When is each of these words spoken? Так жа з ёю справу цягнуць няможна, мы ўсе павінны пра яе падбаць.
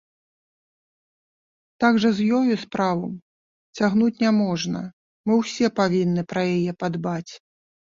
Так 1.83 1.93
жа 2.05 2.09
з 2.19 2.25
ёю 2.39 2.53
справу 2.63 3.07
цягнуць 3.81 4.21
няможна, 4.25 4.79
мы 5.27 5.33
ўсе 5.43 5.73
павінны 5.83 6.21
пра 6.35 6.41
яе 6.57 6.71
падбаць. 6.85 7.33